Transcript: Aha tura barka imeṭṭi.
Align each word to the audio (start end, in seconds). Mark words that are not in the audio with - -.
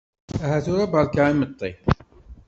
Aha 0.43 0.57
tura 0.65 0.91
barka 0.93 1.23
imeṭṭi. 1.31 1.71